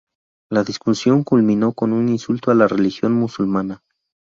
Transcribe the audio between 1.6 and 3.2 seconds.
con un insulto a la religión